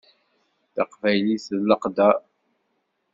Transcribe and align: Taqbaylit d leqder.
Taqbaylit 0.73 1.45
d 1.57 1.61
leqder. 1.69 2.17